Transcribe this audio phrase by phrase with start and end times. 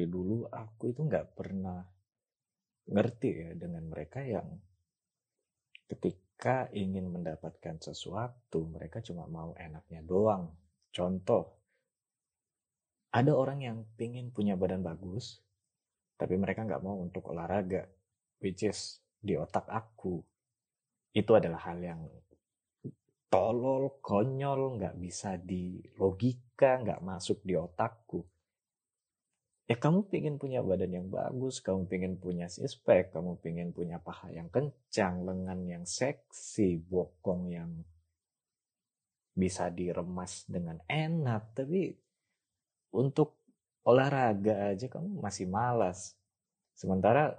[0.00, 1.84] dari dulu aku itu nggak pernah
[2.88, 4.48] ngerti ya dengan mereka yang
[5.84, 10.56] ketika ingin mendapatkan sesuatu mereka cuma mau enaknya doang.
[10.88, 11.52] Contoh,
[13.12, 15.44] ada orang yang pingin punya badan bagus,
[16.16, 17.84] tapi mereka nggak mau untuk olahraga,
[18.40, 20.24] which is di otak aku
[21.12, 22.00] itu adalah hal yang
[23.28, 28.24] tolol, konyol, nggak bisa di logika, nggak masuk di otakku.
[29.70, 34.34] Ya kamu pengen punya badan yang bagus, kamu pengen punya sispek, kamu pengen punya paha
[34.34, 37.70] yang kencang, lengan yang seksi, bokong yang
[39.30, 41.94] bisa diremas dengan enak, tapi
[42.98, 43.38] untuk
[43.86, 46.18] olahraga aja kamu masih malas.
[46.74, 47.38] Sementara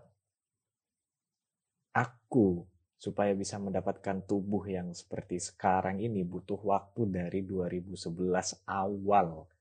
[1.91, 2.63] aku
[2.95, 9.51] supaya bisa mendapatkan tubuh yang seperti sekarang ini butuh waktu dari 2011 awal.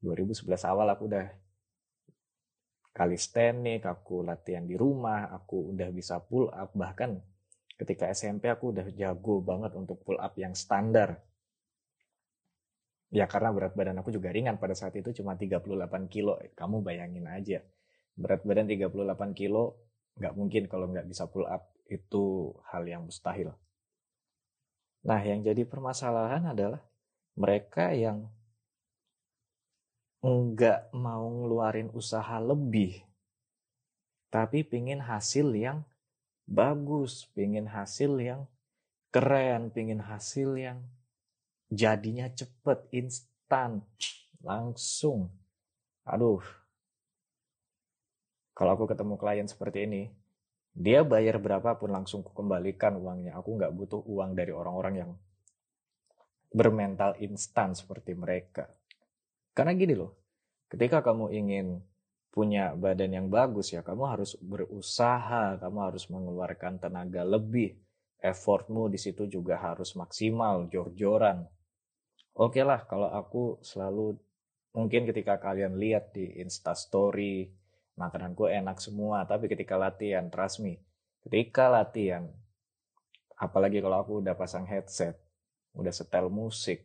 [0.00, 1.44] 2011 awal aku udah
[2.96, 7.20] kalistenik, aku latihan di rumah, aku udah bisa pull up, bahkan
[7.76, 11.20] ketika SMP aku udah jago banget untuk pull up yang standar.
[13.12, 15.68] Ya karena berat badan aku juga ringan pada saat itu cuma 38
[16.08, 17.60] kilo, kamu bayangin aja.
[18.16, 19.76] Berat badan 38 kilo,
[20.16, 23.52] nggak mungkin kalau nggak bisa pull up itu hal yang mustahil.
[25.06, 26.82] Nah, yang jadi permasalahan adalah
[27.36, 28.26] mereka yang
[30.26, 33.06] nggak mau ngeluarin usaha lebih,
[34.26, 35.86] tapi pingin hasil yang
[36.46, 38.50] bagus, pingin hasil yang
[39.14, 40.82] keren, pingin hasil yang
[41.70, 43.82] jadinya cepet, instan,
[44.42, 45.30] langsung.
[46.06, 46.42] Aduh,
[48.54, 50.02] kalau aku ketemu klien seperti ini,
[50.76, 53.36] dia bayar berapapun langsung kembalikan uangnya.
[53.36, 55.12] Aku nggak butuh uang dari orang-orang yang
[56.52, 58.68] bermental instan seperti mereka.
[59.56, 60.12] Karena gini loh,
[60.68, 61.80] ketika kamu ingin
[62.28, 67.80] punya badan yang bagus ya, kamu harus berusaha, kamu harus mengeluarkan tenaga lebih.
[68.20, 71.48] Effortmu di situ juga harus maksimal, jor-joran.
[72.36, 74.20] Oke lah, kalau aku selalu
[74.76, 77.48] mungkin ketika kalian lihat di Instastory,
[77.96, 80.78] makananku enak semua tapi ketika latihan trust me
[81.24, 82.28] ketika latihan
[83.40, 85.16] apalagi kalau aku udah pasang headset
[85.72, 86.84] udah setel musik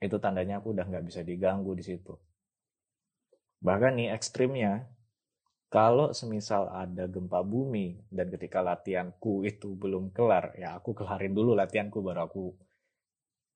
[0.00, 2.14] itu tandanya aku udah nggak bisa diganggu di situ
[3.60, 4.88] bahkan nih ekstrimnya
[5.72, 11.56] kalau semisal ada gempa bumi dan ketika latihanku itu belum kelar ya aku kelarin dulu
[11.56, 12.46] latihanku baru aku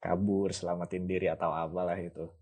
[0.01, 2.33] kabur selamatin diri atau apalah itu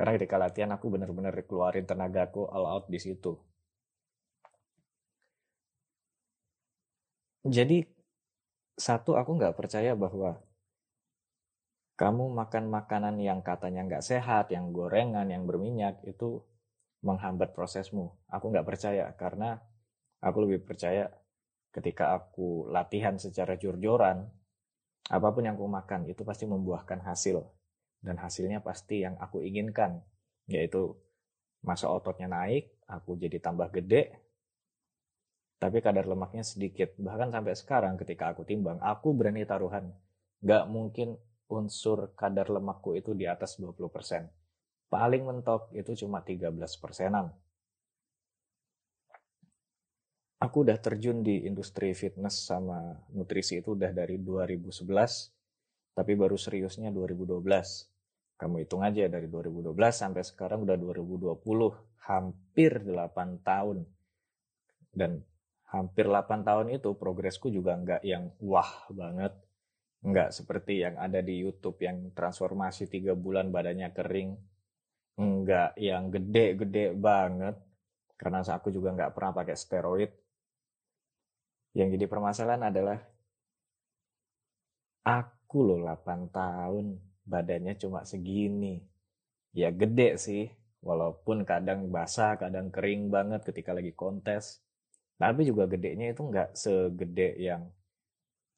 [0.00, 3.36] karena ketika latihan aku benar-benar keluarin tenagaku all out di situ.
[7.44, 7.84] Jadi
[8.80, 10.40] satu aku nggak percaya bahwa
[12.00, 16.40] kamu makan makanan yang katanya nggak sehat, yang gorengan, yang berminyak itu
[17.04, 18.16] menghambat prosesmu.
[18.32, 19.60] Aku nggak percaya karena
[20.24, 21.12] aku lebih percaya
[21.76, 24.24] ketika aku latihan secara jor-joran,
[25.12, 27.44] apa pun yang aku makan itu pasti membuahkan hasil.
[28.00, 30.00] Dan hasilnya pasti yang aku inginkan
[30.48, 30.96] yaitu
[31.60, 34.16] masa ototnya naik aku jadi tambah gede
[35.60, 36.96] tapi kadar lemaknya sedikit.
[36.96, 39.92] Bahkan sampai sekarang ketika aku timbang aku berani taruhan.
[40.40, 47.34] Nggak mungkin unsur kadar lemakku itu di atas 20% paling mentok itu cuma 13 persenan
[50.40, 54.86] aku udah terjun di industri fitness sama nutrisi itu udah dari 2011
[55.94, 57.90] tapi baru seriusnya 2012
[58.40, 61.36] kamu hitung aja dari 2012 sampai sekarang udah 2020,
[62.08, 63.84] hampir 8 tahun.
[64.88, 65.20] Dan
[65.68, 69.36] hampir 8 tahun itu progresku juga nggak yang wah banget.
[70.00, 74.30] Nggak seperti yang ada di YouTube yang transformasi 3 bulan badannya kering.
[75.20, 77.56] Nggak yang gede-gede banget.
[78.16, 80.12] Karena aku juga nggak pernah pakai steroid.
[81.76, 82.98] Yang jadi permasalahan adalah
[85.04, 88.80] aku loh 8 tahun badannya cuma segini.
[89.52, 90.48] Ya gede sih,
[90.80, 94.64] walaupun kadang basah, kadang kering banget ketika lagi kontes.
[95.20, 97.68] Tapi juga gedenya itu nggak segede yang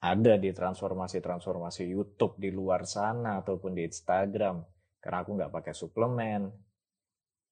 [0.02, 4.58] ada di transformasi-transformasi YouTube di luar sana ataupun di Instagram.
[4.98, 6.50] Karena aku nggak pakai suplemen,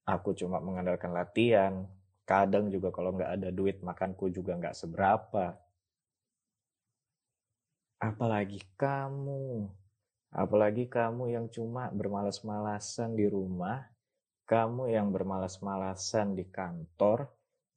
[0.06, 1.86] aku cuma mengandalkan latihan.
[2.26, 5.54] Kadang juga kalau nggak ada duit makanku juga nggak seberapa.
[8.00, 9.70] Apalagi kamu
[10.30, 13.82] Apalagi kamu yang cuma bermalas-malasan di rumah,
[14.46, 17.26] kamu yang bermalas-malasan di kantor,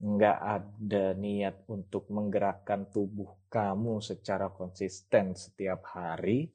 [0.03, 6.51] nggak ada niat untuk menggerakkan tubuh kamu secara konsisten setiap hari,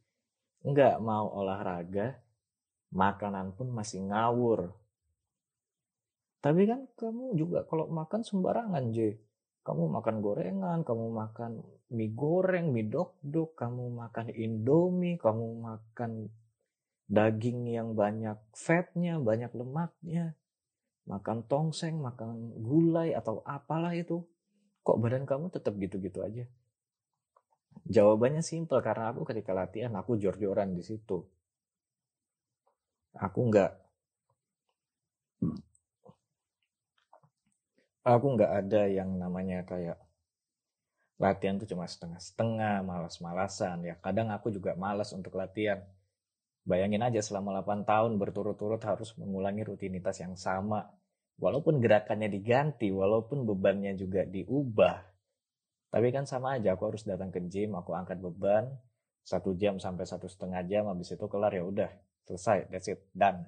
[0.61, 2.21] nggak mau olahraga,
[2.93, 4.69] makanan pun masih ngawur.
[6.45, 9.17] Tapi kan kamu juga kalau makan sembarangan, J.
[9.65, 11.61] Kamu makan gorengan, kamu makan
[11.93, 16.29] mie goreng, mie dok-dok, kamu makan indomie, kamu makan
[17.09, 20.37] daging yang banyak fatnya, banyak lemaknya,
[21.09, 24.23] makan tongseng, makan gulai atau apalah itu.
[24.85, 26.45] Kok badan kamu tetap gitu-gitu aja?
[27.89, 31.25] Jawabannya simpel karena aku ketika latihan aku jor-joran di situ.
[33.17, 33.73] Aku nggak
[38.05, 39.99] aku nggak ada yang namanya kayak
[41.19, 43.83] latihan tuh cuma setengah-setengah, malas-malasan.
[43.83, 45.83] Ya kadang aku juga malas untuk latihan.
[46.63, 50.87] Bayangin aja selama 8 tahun berturut-turut harus mengulangi rutinitas yang sama.
[51.39, 55.07] Walaupun gerakannya diganti, walaupun bebannya juga diubah.
[55.89, 58.69] Tapi kan sama aja, aku harus datang ke gym, aku angkat beban,
[59.23, 61.91] satu jam sampai satu setengah jam, habis itu kelar ya udah
[62.27, 63.47] selesai, that's it, done.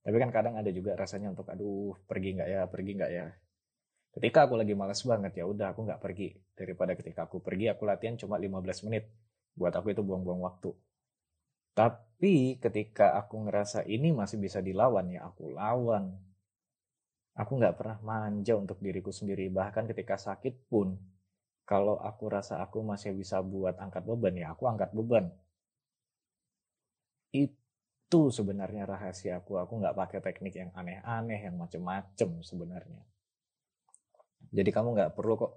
[0.00, 3.26] Tapi kan kadang ada juga rasanya untuk aduh pergi nggak ya, pergi nggak ya.
[4.10, 6.34] Ketika aku lagi malas banget ya udah aku nggak pergi.
[6.56, 9.06] Daripada ketika aku pergi aku latihan cuma 15 menit.
[9.54, 10.72] Buat aku itu buang-buang waktu.
[11.76, 16.16] Tapi ketika aku ngerasa ini masih bisa dilawan ya aku lawan.
[17.38, 19.46] Aku nggak pernah manja untuk diriku sendiri.
[19.48, 20.98] Bahkan ketika sakit pun,
[21.62, 25.30] kalau aku rasa aku masih bisa buat angkat beban ya aku angkat beban.
[27.30, 29.62] Itu sebenarnya rahasia aku.
[29.62, 33.06] Aku nggak pakai teknik yang aneh-aneh, yang macem-macem sebenarnya.
[34.50, 35.52] Jadi kamu nggak perlu kok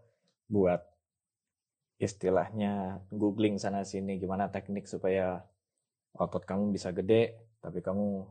[0.45, 0.85] buat
[1.97, 5.41] istilahnya googling sana sini gimana teknik supaya
[6.13, 8.21] otot kamu bisa gede, tapi kamu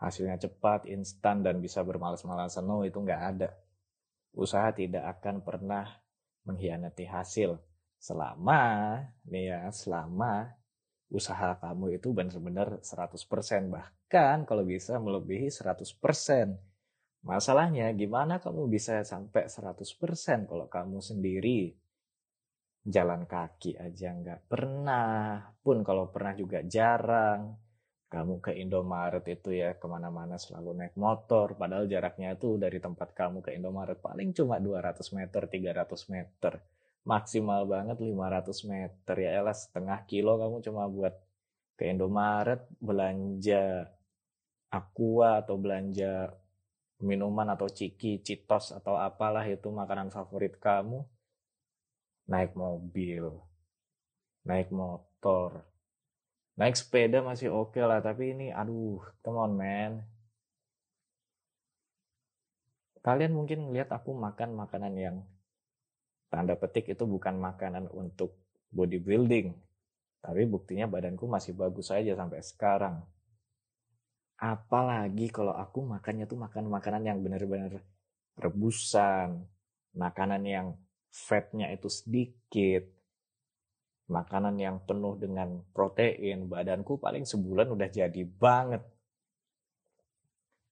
[0.00, 2.64] hasilnya cepat, instan dan bisa bermalas-malasan.
[2.64, 3.52] No, itu nggak ada.
[4.32, 5.84] Usaha tidak akan pernah
[6.48, 7.60] mengkhianati hasil
[8.00, 8.96] selama
[9.28, 10.48] nih ya, selama
[11.12, 16.56] usaha kamu itu benar-benar 100% bahkan kalau bisa melebihi 100%.
[17.20, 21.76] Masalahnya gimana kamu bisa sampai 100% kalau kamu sendiri
[22.80, 27.52] jalan kaki aja nggak pernah pun kalau pernah juga jarang
[28.10, 31.54] kamu ke Indomaret itu ya ke mana-mana selalu naik motor.
[31.54, 36.52] Padahal jaraknya itu dari tempat kamu ke Indomaret paling cuma 200 meter 300 meter.
[37.06, 39.14] Maksimal banget 500 meter.
[39.14, 41.14] Ya elah setengah kilo kamu cuma buat
[41.78, 43.86] ke Indomaret belanja
[44.74, 46.34] aqua atau belanja
[47.00, 51.00] minuman atau ciki, citos atau apalah itu makanan favorit kamu,
[52.28, 53.40] naik mobil,
[54.44, 55.64] naik motor,
[56.60, 59.92] naik sepeda masih oke okay lah, tapi ini aduh, come on man.
[63.00, 65.16] Kalian mungkin lihat aku makan makanan yang
[66.28, 68.36] tanda petik itu bukan makanan untuk
[68.76, 69.56] bodybuilding,
[70.20, 73.00] tapi buktinya badanku masih bagus saja sampai sekarang.
[74.36, 77.80] Apalagi kalau aku makannya tuh makan makanan yang benar-benar
[78.36, 79.48] rebusan,
[79.96, 80.66] makanan yang
[81.08, 82.84] fatnya itu sedikit,
[84.10, 88.82] makanan yang penuh dengan protein, badanku paling sebulan udah jadi banget.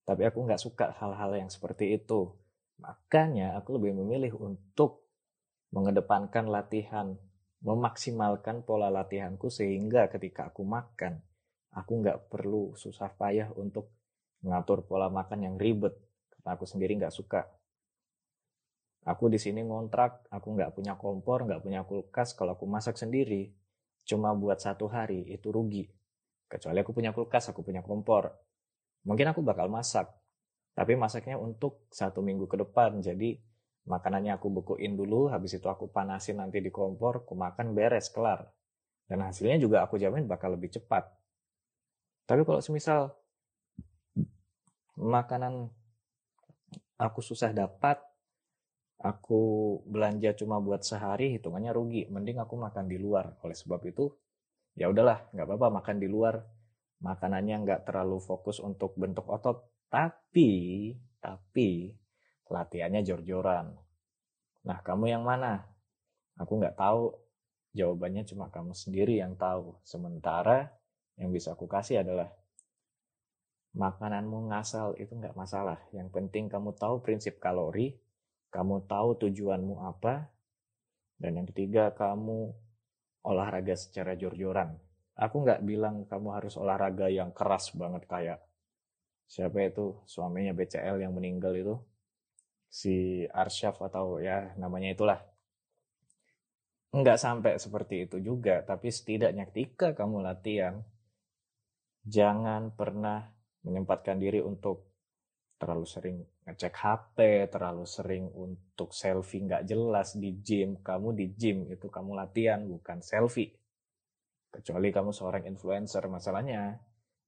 [0.02, 2.34] Tapi aku nggak suka hal-hal yang seperti itu.
[2.82, 5.06] Makanya aku lebih memilih untuk
[5.70, 7.14] mengedepankan latihan,
[7.62, 11.22] memaksimalkan pola latihanku sehingga ketika aku makan,
[11.74, 13.92] aku nggak perlu susah payah untuk
[14.42, 15.94] mengatur pola makan yang ribet
[16.30, 17.57] karena aku sendiri nggak suka.
[19.06, 22.34] Aku di sini ngontrak, aku nggak punya kompor, nggak punya kulkas.
[22.34, 23.54] Kalau aku masak sendiri,
[24.08, 25.86] cuma buat satu hari itu rugi.
[26.48, 28.32] Kecuali aku punya kulkas, aku punya kompor.
[29.04, 30.08] Mungkin aku bakal masak,
[30.72, 32.98] tapi masaknya untuk satu minggu ke depan.
[33.04, 33.36] Jadi
[33.88, 38.48] makanannya aku bekuin dulu, habis itu aku panasin nanti di kompor, aku makan beres, kelar.
[39.08, 41.08] Dan hasilnya juga aku jamin bakal lebih cepat.
[42.28, 43.16] Tapi kalau semisal
[45.00, 45.72] makanan
[47.00, 47.96] aku susah dapat,
[48.98, 49.42] aku
[49.86, 52.02] belanja cuma buat sehari, hitungannya rugi.
[52.10, 53.38] Mending aku makan di luar.
[53.46, 54.10] Oleh sebab itu,
[54.74, 56.42] ya udahlah, nggak apa-apa makan di luar.
[56.98, 60.50] Makanannya nggak terlalu fokus untuk bentuk otot, tapi
[61.22, 61.94] tapi
[62.50, 63.74] latihannya jor-joran.
[64.66, 65.62] Nah, kamu yang mana?
[66.38, 67.14] Aku nggak tahu.
[67.74, 69.78] Jawabannya cuma kamu sendiri yang tahu.
[69.86, 70.66] Sementara
[71.18, 72.30] yang bisa aku kasih adalah
[73.78, 75.78] makananmu ngasal itu nggak masalah.
[75.94, 77.94] Yang penting kamu tahu prinsip kalori,
[78.48, 80.28] kamu tahu tujuanmu apa,
[81.18, 82.54] dan yang ketiga kamu
[83.26, 84.78] olahraga secara jor-joran.
[85.18, 88.38] Aku nggak bilang kamu harus olahraga yang keras banget kayak
[89.26, 91.74] siapa itu suaminya BCL yang meninggal itu.
[92.70, 95.20] Si Arsyaf atau ya namanya itulah.
[96.94, 100.80] Nggak sampai seperti itu juga tapi setidaknya ketika kamu latihan
[102.06, 103.28] jangan pernah
[103.66, 104.87] menyempatkan diri untuk
[105.58, 107.16] terlalu sering ngecek HP,
[107.50, 110.78] terlalu sering untuk selfie nggak jelas di gym.
[110.78, 113.52] Kamu di gym itu kamu latihan bukan selfie.
[114.48, 116.06] Kecuali kamu seorang influencer.
[116.06, 116.78] Masalahnya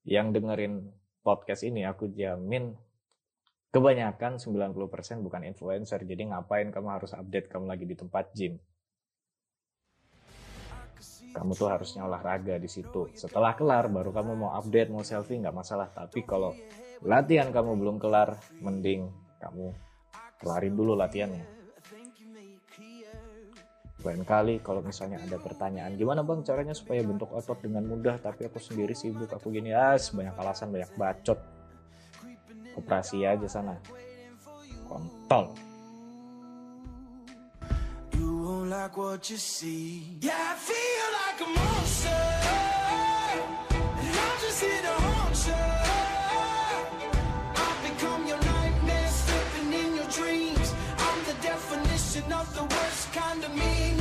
[0.07, 0.89] yang dengerin
[1.21, 2.73] podcast ini aku jamin
[3.75, 6.01] kebanyakan 90% bukan influencer.
[6.07, 8.57] Jadi ngapain kamu harus update kamu lagi di tempat gym.
[11.31, 13.07] Kamu tuh harusnya olahraga di situ.
[13.15, 15.87] Setelah kelar baru kamu mau update, mau selfie nggak masalah.
[15.91, 16.53] Tapi kalau
[17.07, 19.07] latihan kamu belum kelar, mending
[19.39, 19.71] kamu
[20.43, 21.47] kelarin dulu latihannya.
[24.01, 28.49] Lain kali kalau misalnya ada pertanyaan, gimana bang caranya supaya bentuk otot dengan mudah, tapi
[28.49, 31.37] aku sendiri sibuk, aku gini, ah banyak alasan, banyak bacot.
[32.81, 33.77] Operasi aja sana.
[34.89, 35.53] Kontol.
[38.71, 40.17] like what you see.
[40.21, 41.00] Yeah, feel
[41.41, 42.09] like a monster.
[43.71, 45.55] And I'm just here to haunt you.
[47.57, 50.75] I've become your nightmare, slipping in your dreams.
[50.99, 54.00] I'm the definition of the worst kind of mean.